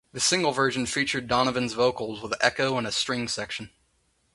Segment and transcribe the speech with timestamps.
[0.13, 3.69] The single version featured Donovan's vocals with echo and a string section.